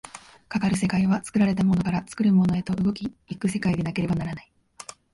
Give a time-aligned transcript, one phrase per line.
[0.49, 4.51] かかる世界は作られたものから作るものへと動き行く世界でなければならない。